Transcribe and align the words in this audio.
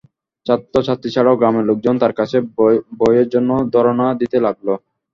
ছাত্রছাত্রী 0.47 1.09
ছাড়াও 1.11 1.39
গ্রামের 1.39 1.67
লোকজন 1.69 1.95
তাঁর 2.01 2.13
কাছে 2.19 2.37
বইয়ের 2.99 3.27
জন্য 3.33 3.49
ধরনা 3.73 4.07
দিতে 4.21 4.37
লাগল। 4.45 4.67